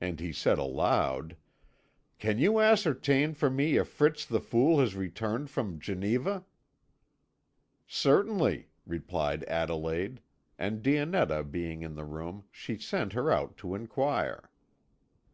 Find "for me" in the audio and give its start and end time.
3.34-3.76